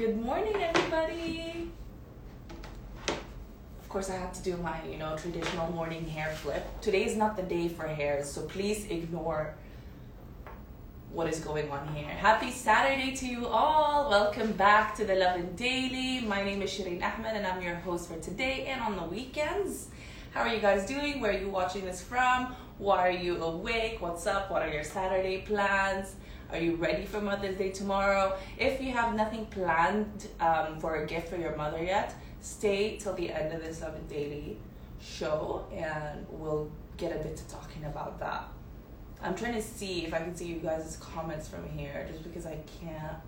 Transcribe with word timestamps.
Good 0.00 0.18
morning, 0.18 0.56
everybody. 0.56 1.70
Of 3.06 3.88
course, 3.90 4.08
I 4.08 4.16
have 4.16 4.32
to 4.32 4.42
do 4.42 4.56
my, 4.56 4.82
you 4.90 4.96
know, 4.96 5.14
traditional 5.14 5.70
morning 5.72 6.08
hair 6.08 6.30
flip. 6.36 6.66
Today 6.80 7.04
is 7.04 7.18
not 7.18 7.36
the 7.36 7.42
day 7.42 7.68
for 7.68 7.86
hairs, 7.86 8.32
so 8.32 8.40
please 8.46 8.86
ignore 8.86 9.54
what 11.12 11.28
is 11.28 11.40
going 11.40 11.70
on 11.70 11.86
here. 11.94 12.08
Happy 12.08 12.50
Saturday 12.50 13.14
to 13.14 13.26
you 13.26 13.46
all. 13.46 14.08
Welcome 14.08 14.52
back 14.52 14.94
to 14.94 15.04
the 15.04 15.16
Lovin 15.16 15.54
Daily. 15.54 16.20
My 16.26 16.42
name 16.42 16.62
is 16.62 16.70
Shireen 16.70 17.02
Ahmed 17.02 17.36
and 17.36 17.46
I'm 17.46 17.60
your 17.60 17.74
host 17.74 18.08
for 18.08 18.18
today 18.20 18.64
and 18.68 18.80
on 18.80 18.96
the 18.96 19.04
weekends. 19.04 19.88
How 20.32 20.44
are 20.44 20.54
you 20.54 20.62
guys 20.62 20.86
doing? 20.86 21.20
Where 21.20 21.32
are 21.32 21.38
you 21.38 21.50
watching 21.50 21.84
this 21.84 22.00
from? 22.00 22.56
Why 22.78 23.06
are 23.06 23.10
you 23.10 23.36
awake? 23.42 24.00
What's 24.00 24.26
up? 24.26 24.50
What 24.50 24.62
are 24.62 24.72
your 24.72 24.84
Saturday 24.84 25.42
plans? 25.42 26.14
Are 26.52 26.58
you 26.58 26.74
ready 26.74 27.04
for 27.04 27.20
Mother's 27.20 27.56
Day 27.56 27.70
tomorrow? 27.70 28.36
If 28.58 28.80
you 28.80 28.90
have 28.90 29.14
nothing 29.14 29.46
planned 29.46 30.26
um, 30.40 30.80
for 30.80 30.96
a 30.96 31.06
gift 31.06 31.28
for 31.28 31.36
your 31.36 31.54
mother 31.54 31.82
yet, 31.82 32.12
stay 32.40 32.96
till 32.96 33.14
the 33.14 33.30
end 33.30 33.52
of 33.52 33.62
this 33.62 33.80
Lovin 33.82 34.04
Daily 34.08 34.56
show 35.00 35.64
and 35.72 36.26
we'll 36.28 36.68
get 36.96 37.12
a 37.12 37.18
bit 37.18 37.36
to 37.36 37.48
talking 37.48 37.84
about 37.84 38.18
that. 38.18 38.48
I'm 39.22 39.36
trying 39.36 39.54
to 39.54 39.62
see 39.62 40.04
if 40.06 40.12
I 40.12 40.18
can 40.18 40.34
see 40.34 40.46
you 40.46 40.56
guys' 40.56 40.96
comments 41.00 41.46
from 41.46 41.68
here 41.68 42.08
just 42.10 42.24
because 42.24 42.46
I 42.46 42.58
can't 42.80 43.18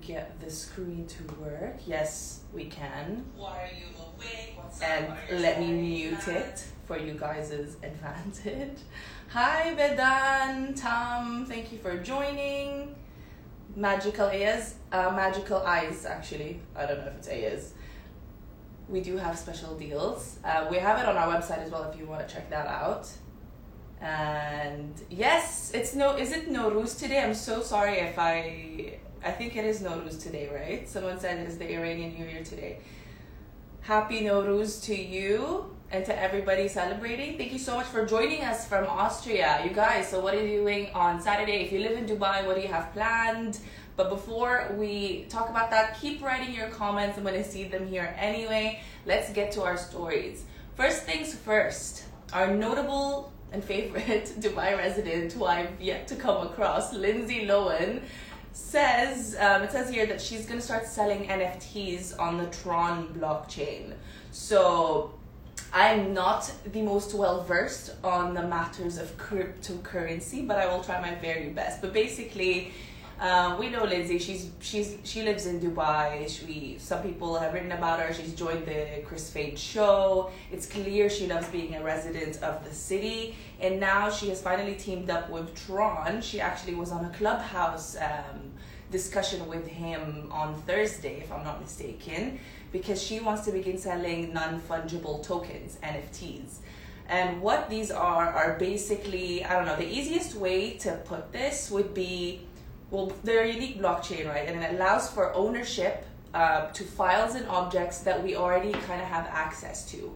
get 0.00 0.40
the 0.40 0.50
screen 0.50 1.06
to 1.06 1.22
work. 1.34 1.76
Yes, 1.86 2.40
we 2.52 2.64
can. 2.64 3.24
Why 3.36 3.62
are 3.62 3.66
you 3.66 3.86
awake? 3.96 4.54
What's 4.56 4.80
And 4.80 5.06
up? 5.06 5.18
Are 5.30 5.34
you 5.34 5.40
let 5.40 5.60
me 5.60 5.72
mute 5.72 6.26
it 6.26 6.64
for 6.90 6.98
you 6.98 7.14
guys' 7.14 7.76
advantage. 7.84 8.78
Hi, 9.32 9.72
Vedan, 9.78 10.74
Tom, 10.74 11.46
thank 11.46 11.70
you 11.70 11.78
for 11.78 11.96
joining. 11.98 12.96
Magical 13.76 14.26
Ayaz, 14.26 14.74
uh, 14.90 15.12
Magical 15.14 15.58
Eyes, 15.58 16.04
actually. 16.04 16.60
I 16.74 16.84
don't 16.84 16.98
know 16.98 17.06
if 17.06 17.14
it's 17.14 17.28
Ayaz. 17.28 17.74
We 18.88 19.00
do 19.00 19.16
have 19.18 19.38
special 19.38 19.78
deals. 19.78 20.40
Uh, 20.42 20.66
we 20.68 20.78
have 20.78 20.98
it 20.98 21.06
on 21.06 21.16
our 21.16 21.28
website 21.32 21.58
as 21.58 21.70
well 21.70 21.84
if 21.84 21.96
you 21.96 22.06
want 22.06 22.26
to 22.26 22.34
check 22.34 22.50
that 22.50 22.66
out. 22.66 23.08
And 24.00 25.00
yes, 25.10 25.70
it's 25.74 25.94
no. 25.94 26.16
Is 26.16 26.32
it 26.32 26.50
Nowruz 26.50 26.98
today? 26.98 27.22
I'm 27.22 27.34
so 27.34 27.62
sorry 27.62 27.98
if 27.98 28.18
I. 28.18 28.98
I 29.22 29.30
think 29.30 29.54
it 29.54 29.64
is 29.64 29.80
Nowruz 29.80 30.20
today, 30.20 30.50
right? 30.52 30.88
Someone 30.88 31.20
said 31.20 31.38
it 31.38 31.46
is 31.46 31.56
the 31.56 31.72
Iranian 31.72 32.14
New 32.14 32.26
Year 32.26 32.42
today. 32.42 32.80
Happy 33.82 34.22
Nowruz 34.22 34.82
to 34.86 35.00
you 35.00 35.76
and 35.92 36.04
to 36.04 36.22
everybody 36.22 36.68
celebrating. 36.68 37.36
Thank 37.36 37.52
you 37.52 37.58
so 37.58 37.74
much 37.74 37.86
for 37.86 38.06
joining 38.06 38.42
us 38.44 38.66
from 38.66 38.86
Austria, 38.86 39.60
you 39.64 39.70
guys. 39.70 40.08
So, 40.08 40.20
what 40.20 40.34
are 40.34 40.46
you 40.46 40.60
doing 40.60 40.90
on 40.94 41.20
Saturday? 41.20 41.64
If 41.64 41.72
you 41.72 41.80
live 41.80 41.98
in 41.98 42.06
Dubai, 42.06 42.46
what 42.46 42.56
do 42.56 42.62
you 42.62 42.68
have 42.68 42.92
planned? 42.92 43.58
But 43.96 44.08
before 44.08 44.72
we 44.78 45.26
talk 45.28 45.50
about 45.50 45.70
that, 45.70 46.00
keep 46.00 46.22
writing 46.22 46.54
your 46.54 46.68
comments. 46.68 47.18
I'm 47.18 47.24
going 47.24 47.34
to 47.34 47.44
see 47.44 47.64
them 47.64 47.86
here 47.88 48.14
anyway. 48.16 48.80
Let's 49.04 49.32
get 49.32 49.50
to 49.52 49.62
our 49.62 49.76
stories. 49.76 50.44
First 50.76 51.02
things 51.02 51.34
first, 51.34 52.04
our 52.32 52.54
notable 52.54 53.32
and 53.52 53.62
favorite 53.62 54.32
Dubai 54.40 54.78
resident 54.78 55.32
who 55.32 55.44
I've 55.44 55.80
yet 55.80 56.06
to 56.08 56.16
come 56.16 56.46
across, 56.46 56.94
Lindsay 56.94 57.46
Lohan, 57.46 58.02
says 58.52 59.36
um, 59.40 59.62
it 59.62 59.72
says 59.72 59.90
here 59.90 60.06
that 60.06 60.20
she's 60.20 60.46
going 60.46 60.58
to 60.58 60.64
start 60.64 60.86
selling 60.86 61.26
NFTs 61.26 62.18
on 62.18 62.38
the 62.38 62.46
Tron 62.46 63.08
blockchain. 63.08 63.94
So 64.30 65.14
I'm 65.72 66.12
not 66.12 66.50
the 66.72 66.82
most 66.82 67.14
well 67.14 67.44
versed 67.44 67.94
on 68.02 68.34
the 68.34 68.42
matters 68.42 68.98
of 68.98 69.16
cryptocurrency, 69.16 70.46
but 70.46 70.58
I 70.58 70.66
will 70.66 70.82
try 70.82 71.00
my 71.00 71.14
very 71.14 71.50
best. 71.50 71.80
But 71.80 71.92
basically, 71.92 72.72
uh, 73.20 73.56
we 73.60 73.68
know 73.68 73.84
Lindsay. 73.84 74.18
She's 74.18 74.50
she's 74.60 74.98
she 75.04 75.22
lives 75.22 75.46
in 75.46 75.60
Dubai. 75.60 76.28
She 76.28 76.76
some 76.78 77.02
people 77.02 77.38
have 77.38 77.54
written 77.54 77.70
about 77.70 78.00
her. 78.00 78.12
She's 78.12 78.34
joined 78.34 78.66
the 78.66 79.02
Kris 79.04 79.30
Fade 79.30 79.58
show. 79.58 80.30
It's 80.50 80.66
clear 80.66 81.08
she 81.08 81.28
loves 81.28 81.46
being 81.48 81.76
a 81.76 81.84
resident 81.84 82.42
of 82.42 82.64
the 82.64 82.74
city, 82.74 83.36
and 83.60 83.78
now 83.78 84.10
she 84.10 84.28
has 84.30 84.42
finally 84.42 84.74
teamed 84.74 85.10
up 85.10 85.30
with 85.30 85.54
Tron. 85.54 86.20
She 86.20 86.40
actually 86.40 86.74
was 86.74 86.90
on 86.90 87.04
a 87.04 87.10
clubhouse 87.10 87.94
um, 87.96 88.52
discussion 88.90 89.46
with 89.46 89.66
him 89.66 90.28
on 90.32 90.60
Thursday, 90.62 91.20
if 91.20 91.32
I'm 91.32 91.44
not 91.44 91.60
mistaken, 91.60 92.40
because 92.72 93.02
she 93.02 93.20
wants 93.20 93.44
to 93.44 93.52
begin 93.52 93.78
selling 93.78 94.32
non 94.32 94.60
fungible 94.60 95.22
tokens 95.22 95.78
(NFTs). 95.82 96.58
And 97.08 97.42
what 97.42 97.68
these 97.68 97.90
are 97.90 98.28
are 98.28 98.56
basically 98.58 99.44
I 99.44 99.54
don't 99.54 99.66
know. 99.66 99.76
The 99.76 99.88
easiest 99.88 100.34
way 100.34 100.72
to 100.78 100.92
put 101.04 101.32
this 101.32 101.70
would 101.70 101.94
be 101.94 102.46
well, 102.90 103.12
they're 103.22 103.44
a 103.44 103.52
unique 103.52 103.80
blockchain, 103.80 104.26
right? 104.26 104.48
And 104.48 104.62
it 104.62 104.74
allows 104.74 105.08
for 105.10 105.32
ownership 105.34 106.04
uh, 106.34 106.66
to 106.72 106.84
files 106.84 107.34
and 107.34 107.46
objects 107.48 108.00
that 108.00 108.22
we 108.22 108.36
already 108.36 108.72
kind 108.72 109.00
of 109.00 109.06
have 109.06 109.26
access 109.30 109.88
to, 109.92 110.12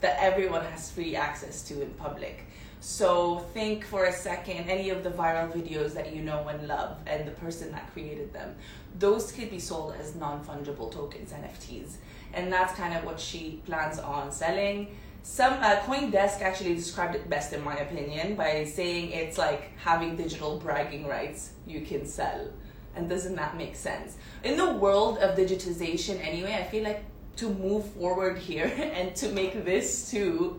that 0.00 0.16
everyone 0.20 0.64
has 0.66 0.90
free 0.90 1.16
access 1.16 1.62
to 1.68 1.80
in 1.80 1.90
public. 1.92 2.46
So 2.80 3.40
think 3.52 3.84
for 3.84 4.06
a 4.06 4.12
second 4.12 4.68
any 4.68 4.90
of 4.90 5.04
the 5.04 5.10
viral 5.10 5.52
videos 5.52 5.92
that 5.94 6.14
you 6.14 6.22
know 6.22 6.48
and 6.48 6.66
love, 6.66 6.96
and 7.06 7.26
the 7.26 7.32
person 7.32 7.70
that 7.72 7.92
created 7.92 8.32
them. 8.32 8.54
Those 8.98 9.32
could 9.32 9.50
be 9.50 9.58
sold 9.58 9.94
as 10.00 10.14
non 10.14 10.44
fungible 10.44 10.90
tokens, 10.90 11.32
NFTs, 11.32 11.96
and 12.32 12.52
that's 12.52 12.74
kind 12.74 12.96
of 12.96 13.04
what 13.04 13.20
she 13.20 13.60
plans 13.66 13.98
on 13.98 14.32
selling 14.32 14.88
some 15.22 15.52
uh, 15.54 15.76
CoinDesk 15.80 16.40
actually 16.40 16.74
described 16.74 17.14
it 17.14 17.28
best 17.28 17.52
in 17.52 17.62
my 17.62 17.76
opinion 17.76 18.36
by 18.36 18.64
saying 18.64 19.10
it's 19.10 19.36
like 19.36 19.76
having 19.78 20.16
digital 20.16 20.58
bragging 20.58 21.06
rights 21.06 21.52
you 21.66 21.82
can 21.82 22.06
sell. 22.06 22.48
And 22.96 23.08
doesn't 23.08 23.36
that 23.36 23.56
make 23.56 23.76
sense? 23.76 24.16
In 24.42 24.56
the 24.56 24.72
world 24.72 25.18
of 25.18 25.36
digitization 25.36 26.24
anyway, 26.24 26.54
I 26.54 26.64
feel 26.64 26.84
like 26.84 27.04
to 27.36 27.50
move 27.50 27.86
forward 27.92 28.38
here 28.38 28.72
and 28.94 29.14
to 29.16 29.30
make 29.30 29.64
this 29.64 30.10
too 30.10 30.58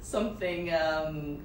something 0.00 0.72
um, 0.72 1.40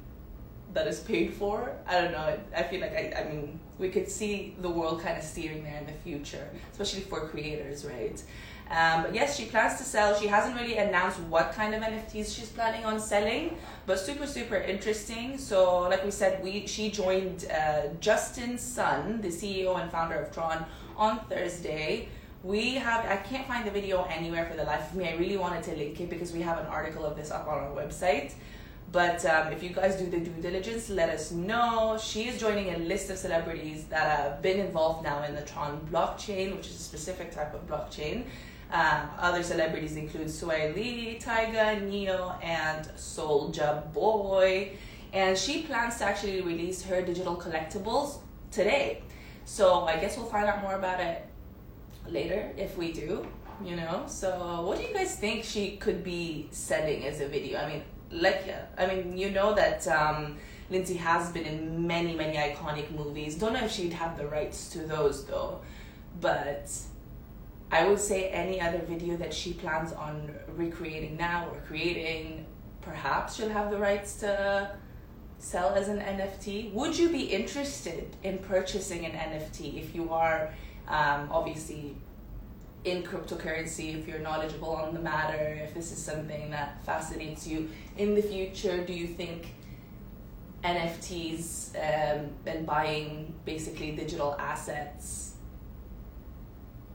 that 0.73 0.87
is 0.87 0.99
paid 0.99 1.33
for, 1.33 1.75
I 1.87 2.01
don't 2.01 2.11
know. 2.11 2.39
I 2.55 2.63
feel 2.63 2.81
like 2.81 2.93
I, 2.93 3.21
I 3.21 3.29
mean 3.29 3.59
we 3.77 3.89
could 3.89 4.09
see 4.09 4.55
the 4.61 4.69
world 4.69 5.01
kind 5.01 5.17
of 5.17 5.23
steering 5.23 5.63
there 5.63 5.77
in 5.77 5.85
the 5.85 5.99
future, 6.03 6.47
especially 6.71 7.01
for 7.01 7.27
creators, 7.27 7.83
right? 7.83 8.23
Um, 8.69 9.03
but 9.03 9.13
yes, 9.13 9.35
she 9.35 9.45
plans 9.45 9.77
to 9.79 9.83
sell. 9.83 10.17
She 10.17 10.27
hasn't 10.27 10.55
really 10.55 10.77
announced 10.77 11.19
what 11.21 11.51
kind 11.51 11.75
of 11.75 11.81
NFTs 11.81 12.33
she's 12.33 12.47
planning 12.47 12.85
on 12.85 13.01
selling, 13.01 13.57
but 13.85 13.99
super 13.99 14.25
super 14.25 14.55
interesting. 14.55 15.37
So, 15.37 15.81
like 15.89 16.05
we 16.05 16.11
said, 16.11 16.41
we 16.41 16.65
she 16.67 16.89
joined 16.89 17.47
uh, 17.51 17.87
Justin 17.99 18.57
Sun, 18.57 19.21
the 19.21 19.27
CEO 19.27 19.81
and 19.81 19.91
founder 19.91 20.15
of 20.15 20.31
Tron, 20.31 20.65
on 20.95 21.19
Thursday. 21.25 22.07
We 22.43 22.75
have 22.75 23.05
I 23.05 23.17
can't 23.17 23.45
find 23.45 23.67
the 23.67 23.71
video 23.71 24.03
anywhere 24.03 24.45
for 24.45 24.55
the 24.55 24.63
life 24.63 24.91
of 24.91 24.95
me. 24.95 25.09
I 25.09 25.15
really 25.17 25.37
wanted 25.37 25.63
to 25.63 25.75
link 25.75 25.99
it 25.99 26.09
because 26.09 26.31
we 26.31 26.41
have 26.41 26.57
an 26.57 26.67
article 26.67 27.05
of 27.05 27.17
this 27.17 27.29
up 27.29 27.47
on 27.47 27.59
our 27.59 27.71
website. 27.71 28.31
But 28.91 29.23
um, 29.25 29.53
if 29.53 29.63
you 29.63 29.69
guys 29.69 29.95
do 29.95 30.09
the 30.09 30.19
due 30.19 30.41
diligence, 30.41 30.89
let 30.89 31.09
us 31.09 31.31
know. 31.31 31.97
She 32.01 32.27
is 32.27 32.39
joining 32.39 32.73
a 32.75 32.77
list 32.79 33.09
of 33.09 33.17
celebrities 33.17 33.85
that 33.85 34.19
have 34.19 34.41
been 34.41 34.59
involved 34.59 35.03
now 35.03 35.23
in 35.23 35.33
the 35.33 35.43
Tron 35.43 35.79
blockchain, 35.91 36.55
which 36.55 36.67
is 36.67 36.75
a 36.75 36.83
specific 36.83 37.31
type 37.31 37.53
of 37.53 37.65
blockchain. 37.67 38.25
Um, 38.71 39.09
other 39.17 39.43
celebrities 39.43 39.95
include 39.95 40.27
Lee, 40.75 41.19
Tyga, 41.21 41.81
Ne-Yo, 41.81 42.33
and 42.41 42.85
Soulja 42.97 43.91
Boy. 43.93 44.73
And 45.13 45.37
she 45.37 45.63
plans 45.63 45.97
to 45.97 46.05
actually 46.05 46.41
release 46.41 46.83
her 46.83 47.01
digital 47.01 47.35
collectibles 47.35 48.19
today. 48.49 49.03
So 49.45 49.85
I 49.85 49.97
guess 49.97 50.17
we'll 50.17 50.27
find 50.27 50.47
out 50.47 50.61
more 50.61 50.75
about 50.75 50.99
it 50.99 51.25
later 52.07 52.51
if 52.57 52.77
we 52.77 52.91
do, 52.91 53.25
you 53.63 53.75
know. 53.75 54.03
So 54.07 54.63
what 54.65 54.77
do 54.77 54.83
you 54.83 54.93
guys 54.93 55.15
think 55.15 55.43
she 55.43 55.77
could 55.77 56.03
be 56.03 56.47
selling 56.51 57.05
as 57.05 57.19
a 57.21 57.27
video? 57.27 57.59
I 57.59 57.67
mean, 57.67 57.83
like, 58.11 58.43
yeah, 58.45 58.65
I 58.77 58.87
mean, 58.87 59.17
you 59.17 59.29
know 59.31 59.53
that 59.55 59.87
um, 59.87 60.37
Lindsay 60.69 60.95
has 60.95 61.31
been 61.31 61.45
in 61.45 61.85
many, 61.87 62.15
many 62.15 62.37
iconic 62.37 62.91
movies. 62.91 63.35
Don't 63.35 63.53
know 63.53 63.65
if 63.65 63.71
she'd 63.71 63.93
have 63.93 64.17
the 64.17 64.27
rights 64.27 64.69
to 64.69 64.79
those 64.79 65.25
though, 65.25 65.61
but 66.19 66.71
I 67.71 67.87
would 67.87 67.99
say 67.99 68.29
any 68.29 68.59
other 68.59 68.79
video 68.79 69.15
that 69.17 69.33
she 69.33 69.53
plans 69.53 69.93
on 69.93 70.33
recreating 70.55 71.17
now 71.17 71.47
or 71.49 71.61
creating, 71.67 72.45
perhaps 72.81 73.35
she'll 73.35 73.49
have 73.49 73.71
the 73.71 73.77
rights 73.77 74.15
to 74.19 74.71
sell 75.37 75.73
as 75.73 75.87
an 75.87 75.99
NFT. 75.99 76.73
Would 76.73 76.97
you 76.97 77.09
be 77.09 77.23
interested 77.23 78.15
in 78.23 78.37
purchasing 78.39 79.05
an 79.05 79.11
NFT 79.11 79.81
if 79.81 79.95
you 79.95 80.11
are 80.11 80.53
um, 80.87 81.29
obviously 81.31 81.95
in 82.83 83.03
cryptocurrency, 83.03 83.97
if 83.97 84.07
you're 84.07 84.19
knowledgeable 84.19 84.71
on 84.71 84.93
the 84.93 84.99
matter, 84.99 85.59
if 85.63 85.73
this 85.73 85.91
is 85.91 85.97
something 85.97 86.49
that 86.49 86.83
fascinates 86.85 87.45
you 87.45 87.69
in 87.97 88.15
the 88.15 88.21
future? 88.21 88.83
Do 88.83 88.93
you 88.93 89.07
think 89.07 89.53
NFTs 90.63 91.75
um, 91.75 92.29
and 92.45 92.65
buying 92.65 93.33
basically 93.45 93.91
digital 93.91 94.35
assets 94.39 95.30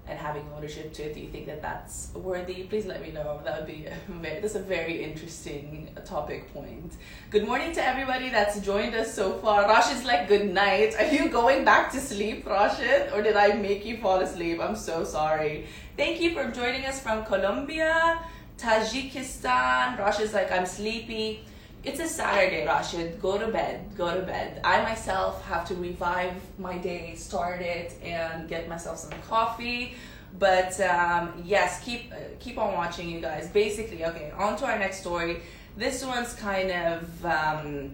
and 0.08 0.18
having 0.18 0.44
ownership 0.56 0.92
to 0.94 1.02
it. 1.02 1.14
Do 1.14 1.20
you 1.20 1.28
think 1.28 1.46
that 1.46 1.60
that's 1.60 2.10
worthy? 2.14 2.62
Please 2.64 2.86
let 2.86 3.02
me 3.02 3.10
know. 3.10 3.40
That 3.44 3.58
would 3.58 3.66
be 3.66 3.86
that's 4.22 4.54
a 4.54 4.60
very 4.60 5.02
interesting 5.02 5.88
topic 6.04 6.52
point. 6.52 6.92
Good 7.30 7.46
morning 7.46 7.72
to 7.72 7.84
everybody 7.84 8.30
that's 8.30 8.60
joined 8.60 8.94
us 8.94 9.12
so 9.12 9.34
far. 9.34 9.64
Rashid's 9.64 10.04
like, 10.04 10.28
good 10.28 10.52
night. 10.52 10.94
Are 10.98 11.06
you 11.06 11.28
going 11.28 11.64
back 11.64 11.90
to 11.92 12.00
sleep, 12.00 12.46
Rashid, 12.46 13.12
or 13.12 13.22
did 13.22 13.36
I 13.36 13.54
make 13.54 13.84
you 13.84 13.96
fall 13.98 14.20
asleep? 14.20 14.60
I'm 14.60 14.76
so 14.76 15.04
sorry. 15.04 15.66
Thank 15.96 16.20
you 16.20 16.34
for 16.34 16.50
joining 16.50 16.86
us 16.86 17.00
from 17.00 17.24
Colombia, 17.24 18.20
Tajikistan. 18.58 19.98
Rashid's 19.98 20.34
like, 20.34 20.52
I'm 20.52 20.66
sleepy. 20.66 21.44
It's 21.86 22.00
a 22.00 22.08
Saturday, 22.08 22.66
Rashid. 22.66 23.22
Go 23.22 23.38
to 23.38 23.46
bed. 23.46 23.96
Go 23.96 24.12
to 24.12 24.26
bed. 24.26 24.60
I 24.64 24.82
myself 24.82 25.46
have 25.46 25.68
to 25.68 25.76
revive 25.76 26.34
my 26.58 26.78
day, 26.78 27.14
start 27.14 27.60
it, 27.62 27.94
and 28.02 28.48
get 28.48 28.68
myself 28.68 28.98
some 28.98 29.12
coffee. 29.28 29.94
But 30.36 30.80
um, 30.80 31.40
yes, 31.44 31.84
keep 31.84 32.12
uh, 32.12 32.16
keep 32.40 32.58
on 32.58 32.74
watching, 32.74 33.08
you 33.08 33.20
guys. 33.20 33.48
Basically, 33.50 34.04
okay. 34.04 34.32
On 34.36 34.56
to 34.56 34.64
our 34.66 34.76
next 34.80 34.98
story. 35.00 35.42
This 35.76 36.04
one's 36.04 36.34
kind 36.34 36.72
of 36.72 37.24
um, 37.24 37.92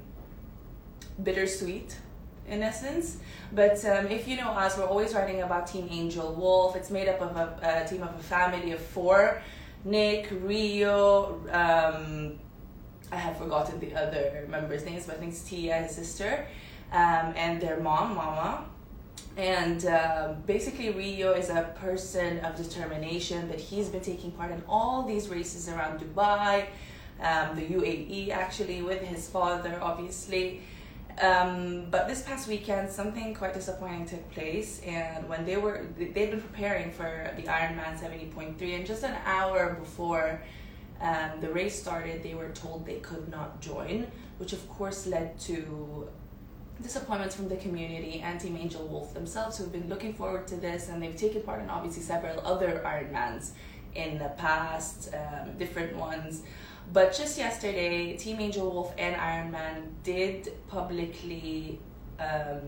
bittersweet 1.22 1.94
in 2.48 2.62
essence. 2.62 3.18
But 3.52 3.84
um, 3.84 4.06
if 4.06 4.26
you 4.26 4.38
know 4.38 4.52
us, 4.52 4.78
we're 4.78 4.86
always 4.86 5.12
writing 5.12 5.42
about 5.42 5.66
Team 5.66 5.86
Angel 5.90 6.32
Wolf. 6.32 6.76
It's 6.76 6.90
made 6.90 7.08
up 7.08 7.20
of 7.20 7.36
a, 7.36 7.84
a 7.84 7.86
team 7.86 8.02
of 8.02 8.18
a 8.18 8.22
family 8.22 8.72
of 8.72 8.80
four 8.80 9.42
Nick, 9.84 10.28
Rio, 10.30 11.40
um, 11.50 12.38
I 13.12 13.16
have 13.16 13.36
forgotten 13.36 13.78
the 13.78 13.94
other 13.94 14.46
members' 14.48 14.84
names, 14.86 15.04
but 15.06 15.16
I 15.16 15.18
think 15.18 15.32
it's 15.32 15.42
Tia, 15.42 15.82
his 15.82 15.94
sister, 15.94 16.46
um, 16.92 17.34
and 17.36 17.60
their 17.60 17.78
mom, 17.78 18.14
Mama. 18.14 18.64
And 19.36 19.84
uh, 19.84 20.34
basically, 20.46 20.90
Rio 20.90 21.32
is 21.32 21.50
a 21.50 21.74
person 21.78 22.40
of 22.40 22.56
determination 22.56 23.48
that 23.48 23.60
he's 23.60 23.88
been 23.88 24.00
taking 24.00 24.32
part 24.32 24.50
in 24.50 24.62
all 24.66 25.02
these 25.02 25.28
races 25.28 25.68
around 25.68 26.00
Dubai, 26.00 26.66
um, 27.20 27.54
the 27.54 27.66
UAE 27.66 28.30
actually, 28.30 28.80
with 28.82 29.02
his 29.02 29.28
father, 29.28 29.78
obviously. 29.80 30.62
Um, 31.20 31.88
but 31.90 32.08
this 32.08 32.22
past 32.22 32.48
weekend, 32.48 32.90
something 32.90 33.34
quite 33.34 33.52
disappointing 33.52 34.06
took 34.06 34.30
place, 34.32 34.80
and 34.86 35.28
when 35.28 35.44
they 35.44 35.58
were 35.58 35.86
they'd 35.98 36.14
been 36.14 36.40
preparing 36.40 36.90
for 36.90 37.30
the 37.36 37.42
Ironman 37.42 37.98
70.3, 38.00 38.76
and 38.76 38.86
just 38.86 39.04
an 39.04 39.16
hour 39.26 39.76
before 39.78 40.40
um, 41.02 41.40
the 41.40 41.50
race 41.50 41.80
started, 41.80 42.22
they 42.22 42.34
were 42.34 42.50
told 42.50 42.86
they 42.86 43.00
could 43.00 43.28
not 43.28 43.60
join, 43.60 44.06
which 44.38 44.52
of 44.52 44.68
course 44.68 45.06
led 45.06 45.38
to 45.40 46.08
disappointments 46.80 47.34
from 47.34 47.48
the 47.48 47.56
community 47.56 48.20
and 48.20 48.40
Team 48.40 48.56
Angel 48.56 48.86
Wolf 48.86 49.12
themselves, 49.12 49.58
who've 49.58 49.72
been 49.72 49.88
looking 49.88 50.14
forward 50.14 50.46
to 50.48 50.56
this, 50.56 50.88
and 50.88 51.02
they've 51.02 51.16
taken 51.16 51.42
part 51.42 51.62
in 51.62 51.70
obviously 51.70 52.02
several 52.02 52.40
other 52.46 52.82
Ironmans 52.84 53.50
in 53.94 54.18
the 54.18 54.30
past, 54.38 55.10
um, 55.14 55.58
different 55.58 55.96
ones. 55.96 56.42
But 56.92 57.14
just 57.14 57.38
yesterday, 57.38 58.16
Team 58.16 58.40
Angel 58.40 58.68
Wolf 58.70 58.94
and 58.98 59.14
Ironman 59.16 59.88
did 60.02 60.52
publicly 60.68 61.78
um, 62.18 62.60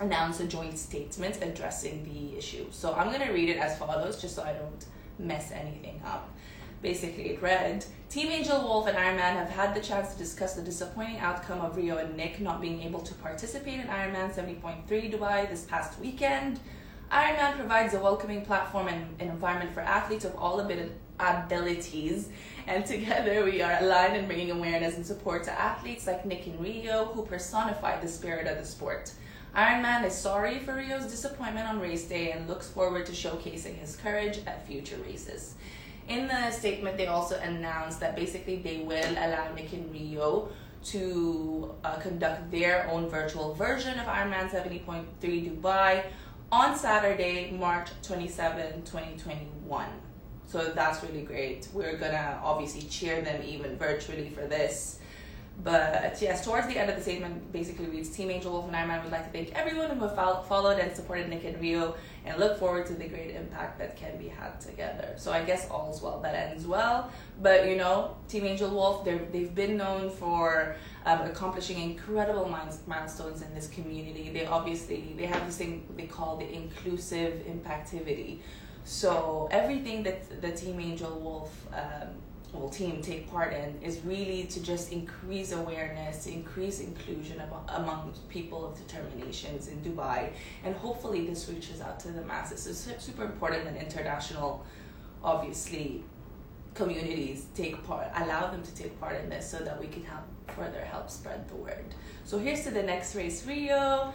announce 0.00 0.40
a 0.40 0.46
joint 0.46 0.78
statement 0.78 1.38
addressing 1.42 2.04
the 2.04 2.36
issue. 2.36 2.66
So 2.70 2.94
I'm 2.94 3.08
going 3.08 3.26
to 3.26 3.32
read 3.32 3.48
it 3.48 3.58
as 3.58 3.78
follows, 3.78 4.20
just 4.20 4.34
so 4.34 4.42
I 4.42 4.54
don't 4.54 4.84
mess 5.18 5.52
anything 5.52 6.00
up. 6.04 6.30
Basically, 6.82 7.30
it 7.30 7.42
read 7.42 7.84
Team 8.08 8.28
Angel 8.32 8.62
Wolf 8.62 8.86
and 8.86 8.96
Ironman 8.96 9.34
have 9.34 9.50
had 9.50 9.74
the 9.74 9.80
chance 9.80 10.12
to 10.12 10.18
discuss 10.18 10.54
the 10.54 10.62
disappointing 10.62 11.18
outcome 11.18 11.60
of 11.60 11.76
Rio 11.76 11.98
and 11.98 12.16
Nick 12.16 12.40
not 12.40 12.60
being 12.60 12.82
able 12.82 13.00
to 13.00 13.14
participate 13.14 13.80
in 13.80 13.86
Ironman 13.86 14.34
70.3 14.34 14.86
Dubai 14.88 15.48
this 15.48 15.64
past 15.64 16.00
weekend. 16.00 16.58
Ironman 17.12 17.56
provides 17.56 17.92
a 17.92 18.00
welcoming 18.00 18.46
platform 18.46 18.88
and 18.88 19.20
an 19.20 19.28
environment 19.28 19.74
for 19.74 19.80
athletes 19.80 20.24
of 20.24 20.34
all 20.36 20.58
abilities, 20.58 22.30
and 22.66 22.86
together 22.94 23.44
we 23.44 23.60
are 23.60 23.76
aligned 23.80 24.16
in 24.16 24.26
bringing 24.26 24.50
awareness 24.50 24.96
and 24.96 25.04
support 25.04 25.44
to 25.44 25.60
athletes 25.60 26.06
like 26.06 26.24
Nick 26.24 26.46
and 26.46 26.58
Rio, 26.60 27.06
who 27.06 27.26
personify 27.26 28.00
the 28.00 28.08
spirit 28.08 28.46
of 28.46 28.56
the 28.56 28.64
sport. 28.64 29.12
Ironman 29.54 30.06
is 30.06 30.14
sorry 30.14 30.60
for 30.60 30.76
Rio's 30.76 31.10
disappointment 31.10 31.68
on 31.68 31.78
race 31.78 32.08
day 32.08 32.30
and 32.30 32.48
looks 32.48 32.70
forward 32.70 33.04
to 33.06 33.12
showcasing 33.12 33.76
his 33.76 33.96
courage 33.96 34.38
at 34.46 34.66
future 34.66 34.98
races 35.04 35.56
in 36.10 36.26
the 36.26 36.50
statement, 36.50 36.96
they 36.96 37.06
also 37.06 37.38
announced 37.38 38.00
that 38.00 38.16
basically 38.16 38.56
they 38.56 38.78
will 38.78 39.12
allow 39.12 39.52
Nick 39.54 39.72
and 39.72 39.90
Rio 39.92 40.48
to 40.86 41.74
uh, 41.84 41.96
conduct 41.96 42.50
their 42.50 42.88
own 42.88 43.08
virtual 43.08 43.54
version 43.54 43.98
of 43.98 44.06
Ironman 44.06 44.50
70.3 44.50 45.04
Dubai 45.20 46.04
on 46.50 46.76
Saturday, 46.76 47.52
March 47.52 47.90
27, 48.02 48.82
2021. 48.82 49.86
So 50.46 50.72
that's 50.74 51.02
really 51.04 51.22
great. 51.22 51.68
We're 51.72 51.96
gonna 51.96 52.40
obviously 52.42 52.82
cheer 52.82 53.22
them 53.22 53.42
even 53.44 53.76
virtually 53.76 54.30
for 54.30 54.46
this. 54.46 54.99
But 55.62 56.16
yes, 56.22 56.44
towards 56.44 56.66
the 56.68 56.78
end 56.78 56.88
of 56.88 56.96
the 56.96 57.02
statement, 57.02 57.52
basically 57.52 57.86
reads 57.86 58.08
Team 58.08 58.30
Angel 58.30 58.50
Wolf 58.52 58.66
and 58.66 58.74
Ironman 58.74 59.02
would 59.02 59.12
like 59.12 59.26
to 59.26 59.30
thank 59.30 59.54
everyone 59.54 59.90
who 59.90 60.06
have 60.06 60.46
followed 60.46 60.78
and 60.78 60.94
supported 60.94 61.28
Nick 61.28 61.44
and 61.44 61.60
Rio 61.60 61.96
and 62.24 62.38
look 62.38 62.58
forward 62.58 62.86
to 62.86 62.94
the 62.94 63.08
great 63.08 63.34
impact 63.34 63.78
that 63.78 63.96
can 63.96 64.16
be 64.16 64.28
had 64.28 64.58
together. 64.60 65.14
So 65.16 65.32
I 65.32 65.44
guess 65.44 65.68
all's 65.68 66.00
well 66.00 66.20
that 66.20 66.34
ends 66.34 66.66
well. 66.66 67.10
But 67.42 67.68
you 67.68 67.76
know, 67.76 68.16
Team 68.28 68.46
Angel 68.46 68.70
Wolf, 68.70 69.04
they've 69.04 69.54
been 69.54 69.76
known 69.76 70.10
for 70.10 70.76
um, 71.04 71.20
accomplishing 71.22 71.78
incredible 71.78 72.48
milestones 72.86 73.42
in 73.42 73.54
this 73.54 73.68
community. 73.68 74.30
They 74.32 74.46
obviously 74.46 75.14
they 75.16 75.26
have 75.26 75.44
this 75.46 75.58
thing 75.58 75.86
they 75.96 76.06
call 76.06 76.36
the 76.36 76.50
inclusive 76.50 77.44
impactivity. 77.46 78.38
So 78.84 79.48
everything 79.50 80.02
that 80.04 80.40
the 80.40 80.52
Team 80.52 80.80
Angel 80.80 81.18
Wolf 81.18 81.66
um, 81.74 82.08
well, 82.52 82.68
team 82.68 83.00
take 83.00 83.30
part 83.30 83.52
in 83.52 83.80
is 83.82 84.00
really 84.04 84.44
to 84.44 84.62
just 84.62 84.92
increase 84.92 85.52
awareness, 85.52 86.24
to 86.24 86.32
increase 86.32 86.80
inclusion 86.80 87.40
among 87.68 88.12
people 88.28 88.66
of 88.66 88.76
determinations 88.76 89.68
in 89.68 89.80
Dubai, 89.80 90.30
and 90.64 90.74
hopefully 90.74 91.26
this 91.26 91.48
reaches 91.48 91.80
out 91.80 92.00
to 92.00 92.08
the 92.08 92.22
masses. 92.22 92.66
It's 92.66 93.04
super 93.04 93.24
important 93.24 93.64
that 93.64 93.76
international, 93.76 94.64
obviously, 95.22 96.02
communities 96.74 97.46
take 97.54 97.84
part, 97.84 98.08
allow 98.16 98.50
them 98.50 98.62
to 98.62 98.74
take 98.74 98.98
part 99.00 99.20
in 99.20 99.28
this, 99.28 99.48
so 99.48 99.58
that 99.58 99.78
we 99.80 99.86
can 99.86 100.04
help 100.04 100.24
further 100.56 100.80
help 100.80 101.08
spread 101.10 101.48
the 101.48 101.56
word. 101.56 101.94
So 102.24 102.38
here's 102.38 102.64
to 102.64 102.70
the 102.70 102.82
next 102.82 103.14
race, 103.14 103.46
Rio 103.46 104.12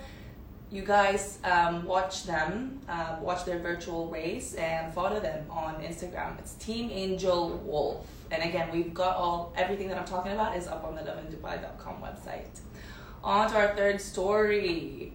you 0.72 0.82
guys 0.82 1.40
um, 1.44 1.86
watch 1.86 2.26
them, 2.26 2.80
uh, 2.90 3.18
watch 3.22 3.46
their 3.46 3.60
virtual 3.60 4.08
race, 4.08 4.56
and 4.56 4.94
follow 4.94 5.20
them 5.20 5.46
on 5.50 5.76
Instagram. 5.76 6.38
It's 6.40 6.54
Team 6.56 6.90
Angel 6.92 7.58
Wolf. 7.64 8.08
And 8.32 8.44
again, 8.44 8.70
we've 8.72 8.94
got 8.94 9.16
all 9.16 9.54
everything 9.56 9.88
that 9.90 9.98
I'm 9.98 10.06
talking 10.06 10.32
about 10.32 10.58
is 10.58 10.68
up 10.68 10.84
on 10.84 10.96
the 10.96 11.02
lovindubai.com 11.02 12.02
website. 12.02 12.60
On 13.24 13.50
to 13.50 13.56
our 13.58 13.76
third 13.76 14.02
story. 14.02 15.14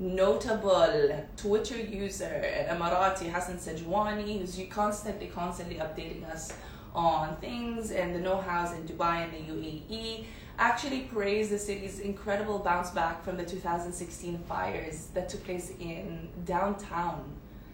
Notable 0.00 1.26
Twitter 1.36 1.76
user 1.76 2.24
and 2.24 2.78
Emirati 2.78 3.32
Hassan 3.32 3.56
Sajwani, 3.56 4.38
who's 4.38 4.56
constantly, 4.70 5.26
constantly 5.26 5.74
updating 5.74 6.24
us 6.30 6.52
on 6.98 7.36
things 7.36 7.92
and 7.92 8.12
the 8.12 8.18
know-hows 8.18 8.72
in 8.72 8.82
Dubai 8.82 9.16
and 9.24 9.32
the 9.32 9.52
UAE 9.52 10.24
actually 10.58 11.02
praised 11.02 11.50
the 11.52 11.58
city's 11.58 12.00
incredible 12.00 12.58
bounce 12.58 12.90
back 12.90 13.24
from 13.24 13.36
the 13.36 13.44
2016 13.44 14.38
fires 14.48 15.06
that 15.14 15.28
took 15.28 15.44
place 15.44 15.72
in 15.78 16.28
downtown. 16.44 17.22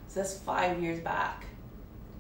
So 0.09 0.21
that's 0.21 0.39
five 0.39 0.83
years 0.83 1.01
back. 1.01 1.47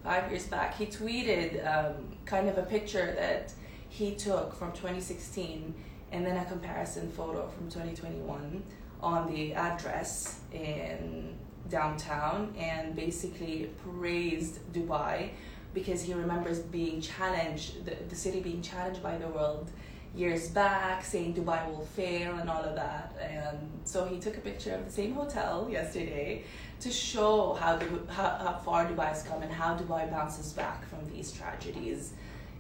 Five 0.02 0.30
years 0.30 0.46
back. 0.46 0.78
He 0.78 0.86
tweeted 0.86 1.48
um, 1.66 2.16
kind 2.24 2.48
of 2.48 2.56
a 2.56 2.62
picture 2.62 3.12
that 3.18 3.52
he 3.90 4.14
took 4.14 4.54
from 4.54 4.72
2016 4.72 5.74
and 6.10 6.24
then 6.24 6.38
a 6.38 6.44
comparison 6.46 7.10
photo 7.12 7.46
from 7.48 7.68
2021 7.68 8.62
on 9.02 9.30
the 9.30 9.52
address 9.52 10.40
in 10.52 11.36
downtown 11.68 12.54
and 12.58 12.96
basically 12.96 13.70
praised 13.84 14.60
Dubai 14.72 15.30
because 15.74 16.02
he 16.02 16.14
remembers 16.14 16.60
being 16.60 17.00
challenged, 17.00 17.84
the, 17.84 17.96
the 18.08 18.16
city 18.16 18.40
being 18.40 18.62
challenged 18.62 19.02
by 19.02 19.18
the 19.18 19.28
world 19.28 19.70
years 20.16 20.48
back 20.48 21.04
saying 21.04 21.34
Dubai 21.34 21.66
will 21.68 21.84
fail 21.84 22.36
and 22.36 22.48
all 22.48 22.62
of 22.62 22.76
that. 22.76 23.14
And 23.20 23.58
so 23.84 24.04
he 24.04 24.18
took 24.20 24.36
a 24.36 24.40
picture 24.40 24.72
of 24.74 24.86
the 24.86 24.92
same 24.92 25.12
hotel 25.12 25.68
yesterday 25.68 26.44
to 26.80 26.90
show 26.90 27.54
how, 27.54 27.76
the, 27.76 27.86
how, 28.12 28.38
how 28.44 28.60
far 28.64 28.86
has 28.86 29.24
come 29.24 29.42
and 29.42 29.52
how 29.52 29.76
Dubai 29.76 30.08
bounces 30.10 30.52
back 30.52 30.88
from 30.88 31.04
these 31.10 31.32
tragedies. 31.32 32.12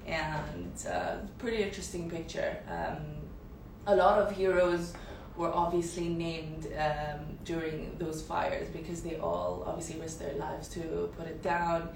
And 0.06 0.72
uh, 0.90 1.16
pretty 1.38 1.62
interesting 1.62 2.10
picture. 2.10 2.56
Um, 2.68 3.04
a 3.86 3.94
lot 3.94 4.18
of 4.18 4.34
heroes 4.34 4.92
were 5.36 5.52
obviously 5.52 6.08
named 6.08 6.68
um, 6.78 7.20
during 7.44 7.96
those 7.98 8.22
fires 8.22 8.68
because 8.68 9.02
they 9.02 9.16
all 9.16 9.64
obviously 9.66 10.00
risked 10.00 10.20
their 10.20 10.34
lives 10.34 10.68
to 10.68 11.12
put 11.16 11.26
it 11.26 11.42
down 11.42 11.88